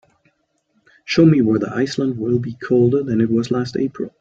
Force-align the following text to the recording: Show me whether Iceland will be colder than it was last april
Show 1.05 1.27
me 1.27 1.43
whether 1.43 1.69
Iceland 1.71 2.17
will 2.17 2.39
be 2.39 2.53
colder 2.55 3.03
than 3.03 3.21
it 3.21 3.29
was 3.29 3.51
last 3.51 3.77
april 3.77 4.11